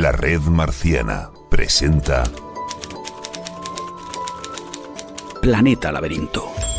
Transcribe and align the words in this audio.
La 0.00 0.12
Red 0.12 0.44
Marciana 0.44 1.30
presenta 1.50 2.24
Planeta 5.42 5.92
Laberinto. 5.92 6.69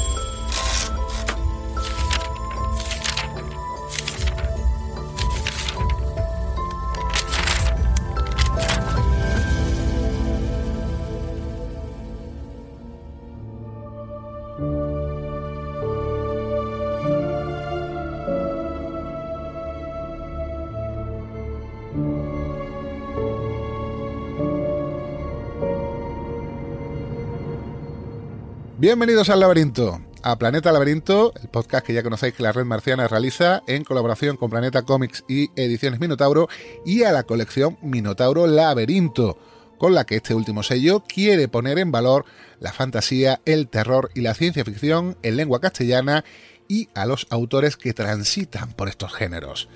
Bienvenidos 28.82 29.30
al 29.30 29.42
Laberinto, 29.42 30.02
a 30.24 30.40
Planeta 30.40 30.72
Laberinto, 30.72 31.34
el 31.40 31.50
podcast 31.50 31.86
que 31.86 31.94
ya 31.94 32.02
conocéis 32.02 32.34
que 32.34 32.42
la 32.42 32.52
red 32.52 32.66
marciana 32.66 33.08
realiza 33.08 33.62
en 33.68 33.84
colaboración 33.84 34.38
con 34.38 34.50
Planeta 34.50 34.82
Comics 34.82 35.24
y 35.28 35.52
Ediciones 35.56 36.00
Minotauro 36.00 36.50
y 36.84 37.04
a 37.04 37.12
la 37.12 37.22
colección 37.22 37.78
Minotauro 37.84 38.48
Laberinto, 38.48 39.38
con 39.78 39.94
la 39.94 40.06
que 40.06 40.16
este 40.16 40.34
último 40.34 40.64
sello 40.64 41.04
quiere 41.08 41.48
poner 41.48 41.78
en 41.78 41.92
valor 41.92 42.26
la 42.60 42.74
fantasía, 42.74 43.40
el 43.46 43.68
terror 43.68 44.10
y 44.16 44.22
la 44.22 44.34
ciencia 44.34 44.66
ficción 44.66 45.16
en 45.22 45.38
lengua 45.38 45.62
castellana 45.62 46.26
y 46.68 46.90
a 46.96 47.06
los 47.06 47.28
autores 47.30 47.78
que 47.78 47.94
transitan 47.94 48.74
por 48.74 48.90
estos 48.90 49.14
géneros. 49.14 49.70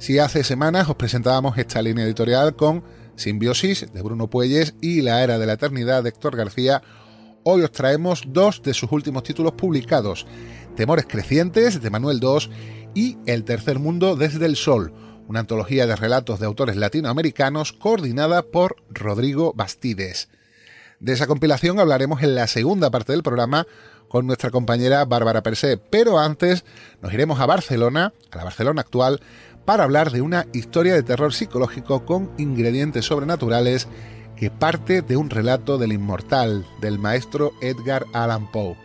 Si 0.00 0.18
hace 0.18 0.42
semanas 0.42 0.88
os 0.88 0.96
presentábamos 0.96 1.58
esta 1.58 1.80
línea 1.80 2.04
editorial 2.04 2.56
con 2.56 2.82
Simbiosis 3.14 3.92
de 3.92 4.02
Bruno 4.02 4.28
Puelles 4.28 4.74
y 4.80 5.02
La 5.02 5.22
Era 5.22 5.38
de 5.38 5.46
la 5.46 5.52
Eternidad 5.52 6.02
de 6.02 6.08
Héctor 6.08 6.36
García, 6.36 6.82
hoy 7.44 7.62
os 7.62 7.72
traemos 7.72 8.22
dos 8.26 8.62
de 8.62 8.74
sus 8.74 8.90
últimos 8.92 9.22
títulos 9.22 9.52
publicados, 9.52 10.26
Temores 10.76 11.06
Crecientes 11.08 11.82
de 11.82 11.90
Manuel 11.90 12.20
II 12.22 12.50
y 12.94 13.18
El 13.26 13.44
Tercer 13.44 13.78
Mundo 13.78 14.16
desde 14.16 14.46
el 14.46 14.56
Sol, 14.56 14.92
una 15.28 15.40
antología 15.40 15.86
de 15.86 15.96
relatos 15.96 16.40
de 16.40 16.46
autores 16.46 16.76
latinoamericanos 16.76 17.72
coordinada 17.72 18.42
por 18.42 18.76
Rodrigo 18.90 19.52
Bastides. 19.54 20.28
De 21.00 21.12
esa 21.12 21.26
compilación 21.26 21.80
hablaremos 21.80 22.22
en 22.22 22.34
la 22.34 22.46
segunda 22.46 22.90
parte 22.90 23.12
del 23.12 23.22
programa 23.22 23.66
con 24.08 24.26
nuestra 24.26 24.50
compañera 24.50 25.04
Bárbara 25.04 25.42
Persé, 25.42 25.78
pero 25.78 26.18
antes 26.18 26.64
nos 27.00 27.12
iremos 27.12 27.40
a 27.40 27.46
Barcelona, 27.46 28.12
a 28.30 28.36
la 28.36 28.44
Barcelona 28.44 28.82
actual, 28.82 29.20
para 29.64 29.84
hablar 29.84 30.10
de 30.10 30.20
una 30.20 30.46
historia 30.52 30.94
de 30.94 31.02
terror 31.02 31.32
psicológico 31.32 32.04
con 32.04 32.30
ingredientes 32.36 33.06
sobrenaturales 33.06 33.88
que 34.42 34.50
parte 34.50 35.02
de 35.02 35.16
un 35.16 35.30
relato 35.30 35.78
del 35.78 35.92
inmortal, 35.92 36.66
del 36.80 36.98
maestro 36.98 37.52
Edgar 37.60 38.06
Allan 38.12 38.50
Poe. 38.50 38.76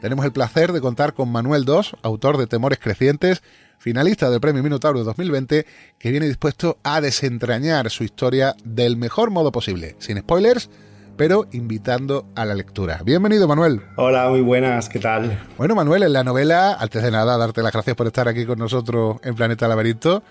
Tenemos 0.00 0.24
el 0.24 0.30
placer 0.30 0.72
de 0.72 0.80
contar 0.80 1.14
con 1.14 1.32
Manuel 1.32 1.64
II, 1.66 1.98
autor 2.02 2.38
de 2.38 2.46
Temores 2.46 2.78
Crecientes, 2.78 3.42
finalista 3.78 4.30
del 4.30 4.40
Premio 4.40 4.62
Minotauro 4.62 5.02
2020, 5.02 5.66
que 5.98 6.10
viene 6.12 6.28
dispuesto 6.28 6.78
a 6.84 7.00
desentrañar 7.00 7.90
su 7.90 8.04
historia 8.04 8.54
del 8.62 8.96
mejor 8.96 9.32
modo 9.32 9.50
posible, 9.50 9.96
sin 9.98 10.16
spoilers, 10.18 10.70
pero 11.16 11.48
invitando 11.50 12.26
a 12.36 12.44
la 12.44 12.54
lectura. 12.54 13.00
Bienvenido, 13.04 13.48
Manuel. 13.48 13.82
Hola, 13.96 14.28
muy 14.28 14.42
buenas, 14.42 14.88
¿qué 14.88 15.00
tal? 15.00 15.40
Bueno, 15.58 15.74
Manuel, 15.74 16.04
en 16.04 16.12
la 16.12 16.22
novela, 16.22 16.76
antes 16.78 17.02
de 17.02 17.10
nada, 17.10 17.36
darte 17.36 17.62
las 17.62 17.72
gracias 17.72 17.96
por 17.96 18.06
estar 18.06 18.28
aquí 18.28 18.46
con 18.46 18.60
nosotros 18.60 19.16
en 19.24 19.34
Planeta 19.34 19.66
Laberinto, 19.66 20.22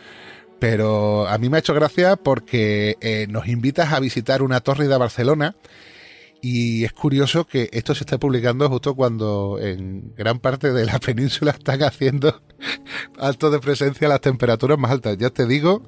pero 0.64 1.28
a 1.28 1.38
mí 1.40 1.50
me 1.50 1.58
ha 1.58 1.60
hecho 1.60 1.74
gracia 1.74 2.16
porque 2.16 2.96
eh, 3.02 3.28
nos 3.30 3.50
invitas 3.50 3.92
a 3.92 4.00
visitar 4.00 4.42
una 4.42 4.62
torre 4.62 4.88
de 4.88 4.98
Barcelona 4.98 5.58
y 6.42 6.86
es 6.86 6.94
curioso 6.94 7.46
que 7.46 7.68
esto 7.74 7.94
se 7.94 8.06
esté 8.06 8.18
publicando 8.18 8.70
justo 8.70 8.96
cuando 8.96 9.58
en 9.60 10.16
gran 10.16 10.40
parte 10.40 10.72
de 10.72 10.86
la 10.86 11.00
península 11.06 11.52
están 11.52 11.84
haciendo 11.84 12.42
alto 13.20 13.52
de 13.52 13.60
presencia 13.60 14.08
las 14.08 14.22
temperaturas 14.22 14.80
más 14.80 14.92
altas. 14.92 15.18
Ya 15.18 15.32
te 15.32 15.46
digo 15.46 15.84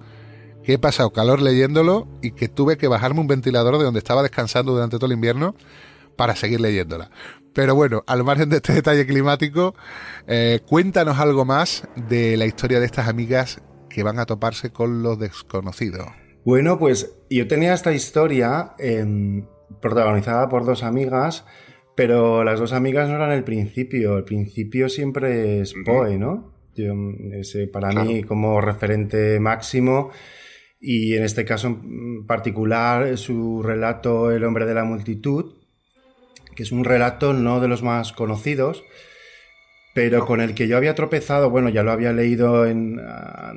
que 0.62 0.74
he 0.74 0.78
pasado 0.78 1.14
calor 1.14 1.42
leyéndolo 1.42 2.10
y 2.22 2.32
que 2.32 2.50
tuve 2.50 2.78
que 2.78 2.90
bajarme 2.90 3.22
un 3.22 3.28
ventilador 3.28 3.78
de 3.78 3.86
donde 3.86 4.00
estaba 4.00 4.24
descansando 4.24 4.74
durante 4.74 4.98
todo 4.98 5.06
el 5.06 5.14
invierno 5.14 5.56
para 6.18 6.36
seguir 6.36 6.60
leyéndola. 6.60 7.12
Pero 7.54 7.76
bueno, 7.76 8.04
al 8.08 8.26
margen 8.26 8.50
de 8.50 8.58
este 8.58 8.74
detalle 8.74 9.08
climático, 9.08 9.74
eh, 10.28 10.60
cuéntanos 10.68 11.18
algo 11.18 11.46
más 11.46 11.88
de 11.96 12.36
la 12.36 12.46
historia 12.46 12.82
de 12.82 12.86
estas 12.86 13.08
amigas 13.08 13.62
que 13.96 14.04
van 14.04 14.20
a 14.20 14.26
toparse 14.26 14.72
con 14.72 15.04
lo 15.04 15.16
desconocido. 15.16 16.06
Bueno, 16.44 16.78
pues 16.78 17.18
yo 17.30 17.48
tenía 17.48 17.74
esta 17.74 17.94
historia 17.94 18.74
eh, 18.78 19.06
protagonizada 19.82 20.50
por 20.50 20.66
dos 20.66 20.84
amigas, 20.84 21.46
pero 21.96 22.44
las 22.44 22.60
dos 22.60 22.74
amigas 22.74 23.08
no 23.08 23.16
eran 23.16 23.32
el 23.32 23.46
principio. 23.46 24.18
El 24.18 24.26
principio 24.26 24.90
siempre 24.90 25.62
es 25.62 25.74
Poe, 25.86 26.18
¿no? 26.18 26.54
Yo, 26.76 26.94
ese, 27.40 27.68
para 27.68 27.88
Claro. 27.92 28.10
mí 28.10 28.24
como 28.24 28.60
referente 28.60 29.40
máximo. 29.40 30.12
Y 30.82 31.16
en 31.16 31.24
este 31.24 31.46
caso 31.46 31.68
en 31.68 32.26
particular, 32.28 33.18
su 33.18 33.64
relato 33.64 34.30
El 34.30 34.44
hombre 34.44 34.66
de 34.66 34.74
la 34.74 34.84
multitud, 34.84 35.54
que 36.54 36.64
es 36.64 36.74
un 36.74 36.84
relato 36.84 37.32
no 37.32 37.62
de 37.62 37.70
los 37.70 37.82
más 37.82 38.12
conocidos, 38.12 38.84
pero 39.96 40.26
con 40.26 40.42
el 40.42 40.54
que 40.54 40.68
yo 40.68 40.76
había 40.76 40.94
tropezado, 40.94 41.50
bueno, 41.50 41.70
ya 41.70 41.82
lo 41.82 41.94
había 41.94 42.12
leído 42.12 42.66
en, 42.66 43.00
ah, 43.00 43.54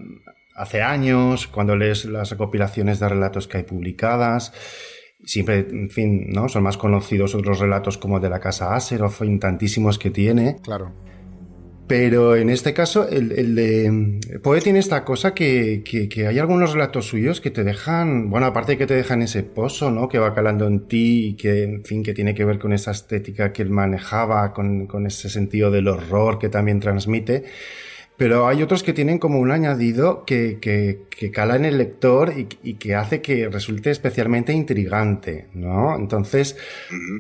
hace 0.55 0.82
años, 0.82 1.49
cuando 1.49 1.75
lees 1.75 2.05
las 2.05 2.31
recopilaciones 2.31 3.00
de 3.00 3.08
relatos 3.08 3.49
que 3.49 3.56
hay 3.56 3.64
publicadas. 3.64 4.52
Siempre, 5.25 5.67
en 5.69 5.90
fin, 5.90 6.31
¿no? 6.31 6.49
Son 6.49 6.62
más 6.62 6.76
conocidos 6.76 7.35
otros 7.35 7.58
relatos 7.58 7.99
como 7.99 8.20
de 8.20 8.31
la 8.31 8.38
casa 8.38 8.76
Aseroth, 8.76 9.20
en 9.23 9.40
tantísimos 9.40 9.99
que 9.99 10.11
tiene. 10.11 10.58
Claro. 10.62 10.93
Pero 11.88 12.37
en 12.37 12.50
este 12.50 12.75
caso, 12.75 13.08
el, 13.08 13.32
el 13.32 13.55
de 13.55 14.38
Poe 14.43 14.61
tiene 14.61 14.79
esta 14.79 15.05
cosa 15.05 15.32
que, 15.32 15.82
que, 15.82 16.06
que, 16.06 16.26
hay 16.26 16.38
algunos 16.38 16.75
relatos 16.75 17.06
suyos 17.06 17.40
que 17.40 17.50
te 17.50 17.64
dejan, 17.64 18.29
bueno, 18.29 18.44
aparte 18.44 18.73
de 18.73 18.79
que 18.79 18.87
te 18.87 18.94
dejan 18.94 19.23
ese 19.23 19.43
pozo, 19.43 19.90
¿no? 19.90 20.06
Que 20.06 20.19
va 20.19 20.35
calando 20.35 20.67
en 20.67 20.87
ti 20.87 21.29
y 21.29 21.35
que, 21.35 21.62
en 21.62 21.85
fin, 21.85 22.02
que 22.02 22.12
tiene 22.12 22.35
que 22.35 22.44
ver 22.44 22.58
con 22.58 22.75
esa 22.75 22.90
estética 22.90 23.55
que 23.55 23.62
él 23.62 23.70
manejaba, 23.70 24.52
con, 24.52 24.87
con 24.87 25.06
ese 25.06 25.31
sentido 25.31 25.70
del 25.70 25.88
horror 25.88 26.38
que 26.38 26.50
también 26.50 26.79
transmite. 26.79 27.44
Pero 28.19 28.49
hay 28.49 28.65
otros 28.65 28.82
que 28.82 28.93
tienen 28.93 29.20
como 29.20 29.38
un 29.38 29.53
añadido 29.53 30.25
que, 30.25 30.59
que, 30.61 31.05
que 31.09 31.31
cala 31.31 31.55
en 31.55 31.65
el 31.65 31.79
lector 31.79 32.32
y, 32.37 32.49
y, 32.65 32.75
que 32.75 32.97
hace 32.97 33.23
que 33.23 33.49
resulte 33.49 33.93
especialmente 33.93 34.53
intrigante, 34.53 35.47
¿no? 35.55 35.94
Entonces, 35.97 36.56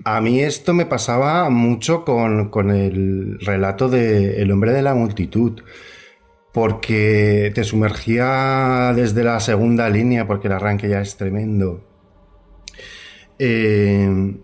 a 0.04 0.20
mí 0.20 0.40
esto 0.40 0.74
me 0.74 0.86
pasaba 0.86 1.48
mucho 1.50 2.04
con, 2.04 2.48
con 2.50 2.72
el 2.72 3.38
relato 3.38 3.88
de 3.88 4.42
El 4.42 4.50
hombre 4.50 4.72
de 4.72 4.82
la 4.82 4.96
multitud, 4.96 5.62
porque 6.52 7.52
te 7.54 7.62
sumergía 7.62 8.92
desde 8.96 9.22
la 9.22 9.38
segunda 9.38 9.88
línea, 9.88 10.26
porque 10.26 10.48
el 10.48 10.54
arranque 10.54 10.88
ya 10.88 11.00
es 11.00 11.16
tremendo. 11.16 11.84
Eh, 13.38 14.34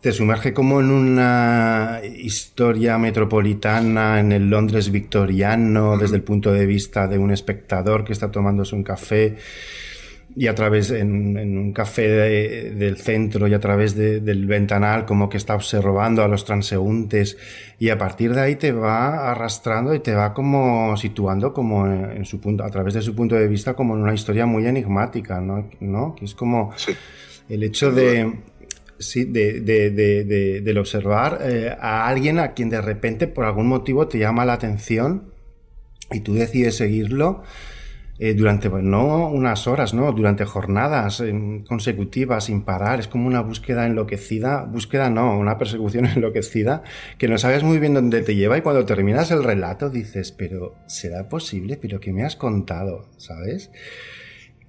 te 0.00 0.12
sumerge 0.12 0.52
como 0.52 0.80
en 0.80 0.90
una 0.90 2.00
historia 2.04 2.98
metropolitana 2.98 4.20
en 4.20 4.32
el 4.32 4.50
Londres 4.50 4.90
victoriano 4.90 5.96
desde 5.96 6.16
el 6.16 6.22
punto 6.22 6.52
de 6.52 6.66
vista 6.66 7.08
de 7.08 7.18
un 7.18 7.30
espectador 7.30 8.04
que 8.04 8.12
está 8.12 8.30
tomándose 8.30 8.74
un 8.74 8.82
café 8.82 9.36
y 10.36 10.46
a 10.46 10.54
través 10.54 10.90
en, 10.90 11.36
en 11.36 11.58
un 11.58 11.72
café 11.72 12.08
de, 12.08 12.70
del 12.70 12.98
centro 12.98 13.48
y 13.48 13.54
a 13.54 13.58
través 13.58 13.96
de, 13.96 14.20
del 14.20 14.46
ventanal 14.46 15.06
como 15.06 15.28
que 15.28 15.38
está 15.38 15.54
observando 15.54 16.22
a 16.22 16.28
los 16.28 16.44
transeúntes 16.44 17.36
y 17.78 17.88
a 17.88 17.98
partir 17.98 18.34
de 18.34 18.42
ahí 18.42 18.56
te 18.56 18.72
va 18.72 19.30
arrastrando 19.30 19.94
y 19.94 20.00
te 20.00 20.14
va 20.14 20.34
como 20.34 20.96
situando 20.98 21.52
como 21.52 21.86
en 21.86 22.24
su 22.26 22.38
punto 22.38 22.64
a 22.64 22.70
través 22.70 22.94
de 22.94 23.02
su 23.02 23.14
punto 23.14 23.34
de 23.34 23.48
vista 23.48 23.74
como 23.74 23.94
en 23.96 24.02
una 24.02 24.14
historia 24.14 24.44
muy 24.44 24.66
enigmática 24.66 25.40
no, 25.40 25.68
¿No? 25.80 26.14
que 26.14 26.26
es 26.26 26.34
como 26.34 26.72
sí. 26.76 26.92
el 27.48 27.62
hecho 27.64 27.90
de 27.90 28.30
Sí, 29.00 29.24
de, 29.24 29.62
de, 29.62 29.90
de, 29.90 30.60
del 30.60 30.76
observar 30.76 31.38
eh, 31.42 31.74
a 31.80 32.06
alguien 32.06 32.38
a 32.38 32.52
quien 32.52 32.68
de 32.68 32.82
repente 32.82 33.28
por 33.28 33.46
algún 33.46 33.66
motivo 33.66 34.06
te 34.08 34.18
llama 34.18 34.44
la 34.44 34.52
atención 34.52 35.32
y 36.12 36.20
tú 36.20 36.34
decides 36.34 36.76
seguirlo 36.76 37.42
eh, 38.18 38.34
durante, 38.34 38.68
pues, 38.68 38.84
no 38.84 39.30
unas 39.30 39.66
horas, 39.66 39.94
no, 39.94 40.12
durante 40.12 40.44
jornadas 40.44 41.22
eh, 41.22 41.64
consecutivas 41.66 42.44
sin 42.44 42.60
parar. 42.60 43.00
Es 43.00 43.08
como 43.08 43.26
una 43.26 43.40
búsqueda 43.40 43.86
enloquecida, 43.86 44.64
búsqueda 44.64 45.08
no, 45.08 45.38
una 45.38 45.56
persecución 45.56 46.04
enloquecida 46.14 46.82
que 47.16 47.26
no 47.26 47.38
sabes 47.38 47.62
muy 47.62 47.78
bien 47.78 47.94
dónde 47.94 48.20
te 48.20 48.34
lleva 48.34 48.58
y 48.58 48.60
cuando 48.60 48.84
terminas 48.84 49.30
el 49.30 49.42
relato 49.42 49.88
dices, 49.88 50.32
pero 50.32 50.74
¿será 50.86 51.26
posible? 51.30 51.78
¿Pero 51.80 52.00
qué 52.00 52.12
me 52.12 52.22
has 52.22 52.36
contado? 52.36 53.08
¿Sabes? 53.16 53.70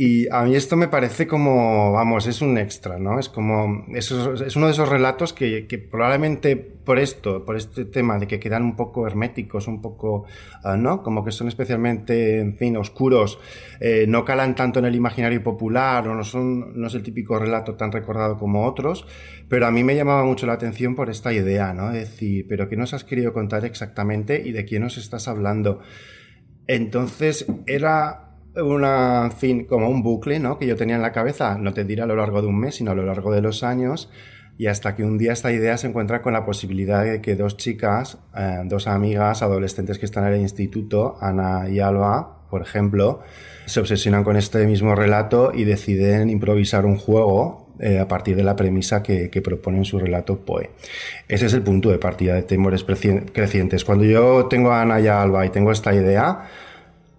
Y 0.03 0.27
a 0.31 0.41
mí 0.45 0.55
esto 0.55 0.75
me 0.77 0.87
parece 0.87 1.27
como, 1.27 1.91
vamos, 1.91 2.25
es 2.25 2.41
un 2.41 2.57
extra, 2.57 2.97
¿no? 2.97 3.19
Es 3.19 3.29
como, 3.29 3.85
es, 3.93 4.09
es 4.09 4.55
uno 4.55 4.65
de 4.65 4.71
esos 4.71 4.89
relatos 4.89 5.31
que, 5.31 5.87
probablemente 5.91 6.55
por 6.55 6.97
esto, 6.97 7.45
por 7.45 7.55
este 7.55 7.85
tema 7.85 8.17
de 8.17 8.25
que 8.25 8.39
quedan 8.39 8.63
un 8.63 8.75
poco 8.75 9.05
herméticos, 9.05 9.67
un 9.67 9.79
poco, 9.79 10.25
uh, 10.63 10.75
¿no? 10.75 11.03
Como 11.03 11.23
que 11.23 11.31
son 11.31 11.49
especialmente, 11.49 12.39
en 12.39 12.57
fin, 12.57 12.77
oscuros, 12.77 13.37
eh, 13.79 14.05
no 14.07 14.25
calan 14.25 14.55
tanto 14.55 14.79
en 14.79 14.85
el 14.85 14.95
imaginario 14.95 15.43
popular, 15.43 16.07
o 16.07 16.15
no 16.15 16.23
son, 16.23 16.81
no 16.81 16.87
es 16.87 16.95
el 16.95 17.03
típico 17.03 17.37
relato 17.37 17.75
tan 17.75 17.91
recordado 17.91 18.39
como 18.39 18.65
otros, 18.65 19.05
pero 19.49 19.67
a 19.67 19.71
mí 19.71 19.83
me 19.83 19.95
llamaba 19.95 20.23
mucho 20.23 20.47
la 20.47 20.53
atención 20.53 20.95
por 20.95 21.11
esta 21.11 21.31
idea, 21.31 21.75
¿no? 21.75 21.91
Es 21.91 22.09
decir, 22.09 22.47
pero 22.49 22.67
¿qué 22.67 22.75
nos 22.75 22.95
has 22.95 23.03
querido 23.03 23.33
contar 23.33 23.65
exactamente 23.65 24.41
y 24.43 24.51
de 24.51 24.65
quién 24.65 24.81
nos 24.81 24.97
estás 24.97 25.27
hablando? 25.27 25.79
Entonces, 26.65 27.45
era 27.67 28.30
una, 28.55 29.29
fin, 29.31 29.65
como 29.65 29.89
un 29.89 30.03
bucle, 30.03 30.39
¿no? 30.39 30.57
Que 30.57 30.67
yo 30.67 30.75
tenía 30.75 30.95
en 30.95 31.01
la 31.01 31.11
cabeza, 31.11 31.57
no 31.57 31.73
te 31.73 31.83
diré 31.83 32.01
a 32.01 32.05
lo 32.05 32.15
largo 32.15 32.41
de 32.41 32.47
un 32.47 32.59
mes, 32.59 32.75
sino 32.75 32.91
a 32.91 32.95
lo 32.95 33.03
largo 33.03 33.31
de 33.31 33.41
los 33.41 33.63
años, 33.63 34.09
y 34.57 34.67
hasta 34.67 34.95
que 34.95 35.03
un 35.03 35.17
día 35.17 35.33
esta 35.33 35.51
idea 35.51 35.77
se 35.77 35.87
encuentra 35.87 36.21
con 36.21 36.33
la 36.33 36.45
posibilidad 36.45 37.03
de 37.03 37.21
que 37.21 37.35
dos 37.35 37.57
chicas, 37.57 38.17
eh, 38.37 38.59
dos 38.65 38.87
amigas 38.87 39.41
adolescentes 39.41 39.97
que 39.97 40.05
están 40.05 40.27
en 40.27 40.33
el 40.33 40.41
instituto, 40.41 41.17
Ana 41.21 41.69
y 41.69 41.79
Alba, 41.79 42.47
por 42.49 42.61
ejemplo, 42.61 43.21
se 43.65 43.79
obsesionan 43.79 44.23
con 44.23 44.35
este 44.35 44.65
mismo 44.67 44.93
relato 44.93 45.51
y 45.53 45.63
deciden 45.63 46.29
improvisar 46.29 46.85
un 46.85 46.97
juego 46.97 47.73
eh, 47.79 47.99
a 47.99 48.07
partir 48.07 48.35
de 48.35 48.43
la 48.43 48.55
premisa 48.55 49.01
que, 49.01 49.29
que 49.29 49.41
propone 49.41 49.77
en 49.77 49.85
su 49.85 49.97
relato 49.97 50.45
Poe. 50.45 50.69
Ese 51.27 51.45
es 51.45 51.53
el 51.53 51.63
punto 51.63 51.89
de 51.89 51.97
partida 51.97 52.35
de 52.35 52.43
Temores 52.43 52.83
Crecientes. 52.83 53.85
Cuando 53.85 54.03
yo 54.03 54.47
tengo 54.47 54.71
a 54.71 54.81
Ana 54.81 54.99
y 54.99 55.07
a 55.07 55.21
Alba 55.21 55.45
y 55.45 55.49
tengo 55.49 55.71
esta 55.71 55.93
idea, 55.95 56.49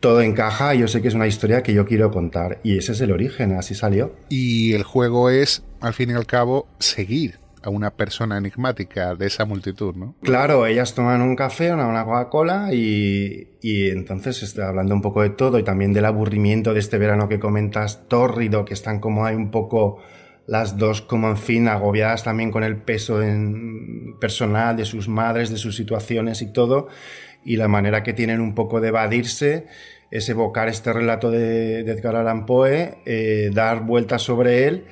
todo 0.03 0.21
encaja, 0.21 0.75
yo 0.75 0.89
sé 0.89 1.01
que 1.01 1.09
es 1.09 1.15
una 1.15 1.29
historia 1.29 1.63
que 1.63 1.73
yo 1.73 1.87
quiero 1.87 2.11
contar 2.11 2.59
y 2.65 2.77
ese 2.77 2.91
es 2.91 3.01
el 3.01 3.13
origen, 3.13 3.53
así 3.53 3.77
salió. 3.77 4.13
Y 4.29 4.75
el 4.75 4.83
juego 4.83 5.31
es, 5.31 5.63
al 5.81 5.95
fin 5.95 6.11
y 6.11 6.15
al 6.15 6.27
cabo, 6.27 6.67
seguir 6.81 7.39
a 7.63 7.71
una 7.71 7.93
persona 7.93 8.37
enigmática 8.37 9.15
de 9.15 9.29
esa 9.29 9.45
multitud, 9.45 9.95
¿no? 9.95 10.17
Claro, 10.21 10.67
ellas 10.67 10.95
toman 10.95 11.23
un 11.23 11.37
café, 11.37 11.73
una, 11.73 11.87
una 11.87 12.05
Coca-Cola 12.05 12.75
y, 12.75 13.51
y 13.63 13.91
entonces 13.91 14.43
está 14.43 14.69
hablando 14.69 14.93
un 14.93 15.03
poco 15.03 15.23
de 15.23 15.31
todo 15.31 15.61
y 15.61 15.63
también 15.63 15.93
del 15.93 16.05
aburrimiento 16.05 16.75
de 16.75 16.81
este 16.81 16.99
verano 16.99 17.29
que 17.29 17.39
comentas, 17.39 18.09
tórrido, 18.09 18.65
que 18.65 18.75
están 18.75 18.99
como 18.99 19.25
hay 19.25 19.37
un 19.37 19.53
poco 19.53 20.03
las 20.49 20.77
dos 20.77 21.01
como 21.03 21.29
en 21.29 21.37
fin 21.37 21.69
agobiadas 21.69 22.25
también 22.25 22.51
con 22.51 22.65
el 22.65 22.77
peso 22.77 23.23
en 23.23 24.19
personal 24.19 24.77
de 24.77 24.85
sus 24.85 25.09
madres, 25.09 25.51
de 25.51 25.57
sus 25.57 25.77
situaciones 25.77 26.43
y 26.43 26.53
todo 26.53 26.89
y 27.45 27.57
la 27.57 27.69
manera 27.69 28.03
que 28.03 28.13
tienen 28.13 28.41
un 28.41 28.55
poco 28.55 28.81
de 28.81 28.89
evadirse 28.89 29.67
es 30.11 30.29
evocar 30.29 30.69
este 30.69 30.93
relato 30.93 31.31
de, 31.31 31.81
Edgar 31.81 32.17
Allan 32.17 32.45
Poe, 32.45 32.99
eh, 33.07 33.51
dar 33.53 33.85
vueltas 33.85 34.23
sobre 34.23 34.67
él 34.67 34.85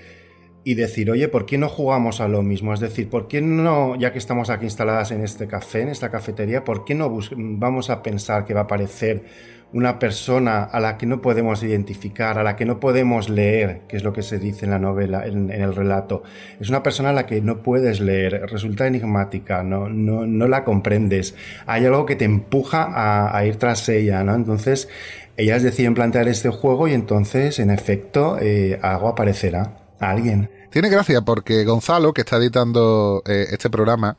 y 0.65 0.75
decir, 0.75 1.11
oye, 1.11 1.29
¿por 1.29 1.47
qué 1.47 1.59
no 1.59 1.69
jugamos 1.69 2.21
a 2.21 2.29
lo 2.29 2.43
mismo? 2.43 2.73
Es 2.75 2.81
decir, 2.81 3.09
¿por 3.09 3.29
qué 3.29 3.41
no, 3.41 3.97
ya 3.97 4.13
que 4.13 4.19
estamos 4.19 4.51
aquí 4.51 4.65
instaladas 4.65 5.11
en 5.11 5.23
este 5.23 5.47
café, 5.47 5.83
en 5.83 5.89
esta 5.89 6.11
cafetería, 6.11 6.65
¿por 6.65 6.85
qué 6.85 6.95
no 6.95 7.19
vamos 7.37 7.91
a 7.91 8.03
pensar 8.03 8.45
que 8.45 8.55
va 8.55 8.61
a 8.61 8.65
aparecer 8.65 9.25
una 9.73 9.99
persona 9.99 10.65
a 10.65 10.81
la 10.81 10.99
que 10.99 11.07
no 11.07 11.21
podemos 11.21 11.63
identificar, 11.63 12.39
a 12.39 12.43
la 12.43 12.57
que 12.57 12.65
no 12.65 12.81
podemos 12.81 13.29
leer, 13.29 13.83
que 13.89 13.97
es 13.97 14.05
lo 14.05 14.13
que 14.13 14.23
se 14.23 14.39
dice 14.39 14.65
en 14.65 14.73
la 14.73 14.79
novela, 14.79 15.27
en, 15.27 15.51
el 15.51 15.75
relato. 15.75 16.23
Es 16.59 16.69
una 16.69 16.83
persona 16.83 17.11
a 17.11 17.13
la 17.13 17.27
que 17.27 17.41
no 17.41 17.63
puedes 17.63 18.01
leer, 18.01 18.47
resulta 18.51 18.87
enigmática, 18.87 19.63
no, 19.63 19.89
no, 19.89 20.27
no 20.27 20.49
la 20.49 20.65
comprendes. 20.65 21.35
Hay 21.67 21.87
algo 21.87 22.05
que 22.07 22.17
te 22.17 22.25
empuja 22.25 22.83
a, 22.83 23.37
a, 23.37 23.45
ir 23.47 23.57
tras 23.57 23.89
ella, 23.89 24.25
¿no? 24.25 24.35
Entonces, 24.35 24.89
ellas 25.37 25.63
deciden 25.63 25.95
plantear 25.95 26.29
este 26.29 26.51
juego 26.51 26.89
y 26.89 26.93
entonces, 26.93 27.59
en 27.61 27.71
efecto, 27.71 28.39
eh, 28.41 28.79
algo 28.83 29.09
aparecerá 29.09 29.77
a 29.99 30.11
alguien. 30.11 30.51
Tiene 30.71 30.89
gracia 30.89 31.23
porque 31.23 31.65
Gonzalo, 31.65 32.13
que 32.13 32.21
está 32.21 32.37
editando 32.37 33.23
eh, 33.27 33.47
este 33.51 33.71
programa, 33.71 34.17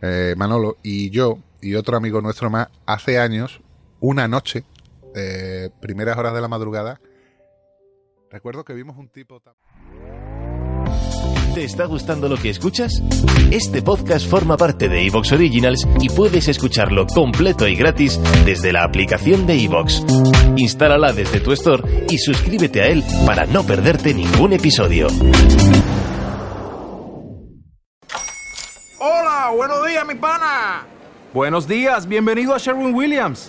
eh, 0.00 0.34
Manolo, 0.36 0.76
y 0.82 1.10
yo, 1.10 1.38
y 1.60 1.74
otro 1.74 1.96
amigo 1.96 2.20
nuestro 2.20 2.50
más, 2.50 2.68
hace 2.86 3.18
años, 3.18 3.60
una 4.00 4.28
noche, 4.28 4.64
eh, 5.14 5.70
primeras 5.80 6.18
horas 6.18 6.34
de 6.34 6.40
la 6.40 6.48
madrugada, 6.48 7.00
recuerdo 8.30 8.64
que 8.64 8.74
vimos 8.74 8.96
un 8.96 9.08
tipo... 9.08 9.40
¿Te 11.54 11.62
está 11.62 11.84
gustando 11.84 12.28
lo 12.28 12.36
que 12.36 12.50
escuchas? 12.50 13.00
Este 13.52 13.80
podcast 13.80 14.28
forma 14.28 14.56
parte 14.56 14.88
de 14.88 15.06
Evox 15.06 15.30
Originals 15.30 15.86
y 16.00 16.08
puedes 16.08 16.48
escucharlo 16.48 17.06
completo 17.06 17.68
y 17.68 17.76
gratis 17.76 18.20
desde 18.44 18.72
la 18.72 18.82
aplicación 18.82 19.46
de 19.46 19.62
Evox. 19.62 20.04
Instálala 20.56 21.12
desde 21.12 21.38
tu 21.38 21.52
store 21.52 22.06
y 22.10 22.18
suscríbete 22.18 22.82
a 22.82 22.88
él 22.88 23.04
para 23.24 23.46
no 23.46 23.62
perderte 23.62 24.12
ningún 24.12 24.52
episodio. 24.52 25.06
Hola, 28.98 29.52
buenos 29.54 29.86
días, 29.86 30.04
mi 30.08 30.16
pana. 30.16 30.86
Buenos 31.32 31.68
días, 31.68 32.08
bienvenido 32.08 32.52
a 32.52 32.58
Sherwin 32.58 32.92
Williams. 32.92 33.48